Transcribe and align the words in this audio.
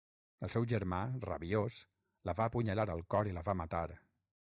El 0.45 0.51
seu 0.53 0.63
germà, 0.69 1.01
rabiós, 1.25 1.77
la 2.29 2.35
va 2.39 2.47
apunyalar 2.53 2.87
al 2.95 3.05
cor 3.15 3.31
i 3.33 3.37
la 3.37 3.45
va 3.51 3.57
matar. 3.61 3.83